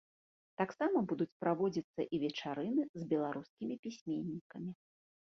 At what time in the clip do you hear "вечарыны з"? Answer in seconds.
2.23-3.05